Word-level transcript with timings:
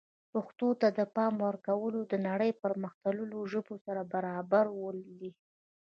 پښتو 0.33 0.67
ته 0.81 0.87
د 0.97 0.99
پام 1.15 1.33
ورکول 1.47 1.95
د 2.11 2.13
نړۍ 2.27 2.51
د 2.53 2.57
پرمختللو 2.63 3.37
ژبو 3.51 3.75
سره 3.85 4.01
برابرول 4.13 4.97
دي. 5.19 5.31